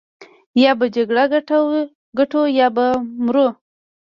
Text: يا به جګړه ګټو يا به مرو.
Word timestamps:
يا 0.63 0.71
به 0.79 0.85
جګړه 0.95 1.23
ګټو 2.17 2.41
يا 2.59 2.67
به 2.75 2.85
مرو. 3.25 3.47